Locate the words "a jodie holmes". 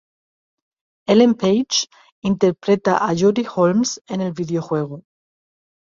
3.05-4.01